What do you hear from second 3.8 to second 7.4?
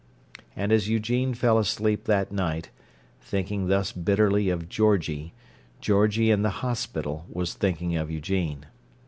bitterly of Georgie, Georgie in the hospital